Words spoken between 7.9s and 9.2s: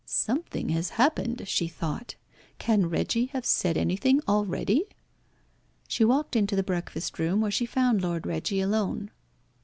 Lord Reggie alone.